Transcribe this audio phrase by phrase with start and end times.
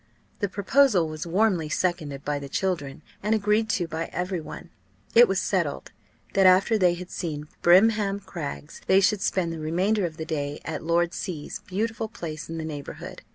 [0.39, 4.71] The proposal was warmly seconded by the children, and agreed to by every one.
[5.13, 5.91] It was settled,
[6.33, 10.59] that after they had seen Brimham Crags they should spend the remainder of the day
[10.65, 13.21] at Lord C 's beautiful place in the neighbourhood.